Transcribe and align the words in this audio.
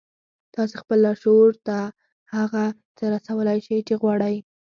تاسې 0.55 0.75
خپل 0.81 0.97
لاشعور 1.05 1.51
ته 1.67 1.77
هغه 2.35 2.65
څه 2.97 3.05
رسولای 3.15 3.59
شئ 3.67 3.79
چې 3.87 3.93
غواړئ 4.01 4.35